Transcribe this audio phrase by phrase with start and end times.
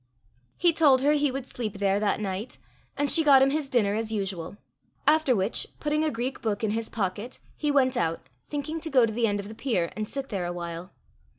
[0.57, 2.57] He told her he would sleep there that night,
[2.97, 4.57] and she got him his dinner as usual;
[5.05, 9.05] after which, putting a Greek book in his pocket, he went out, thinking to go
[9.05, 10.91] to the end of the pier and sit there a while.